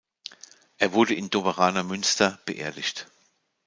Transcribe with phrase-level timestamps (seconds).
[0.79, 3.05] Er wurde in Doberaner Münster beerdigt.